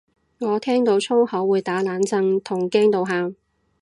[0.39, 3.35] 我聽到粗口會打冷震同驚到喊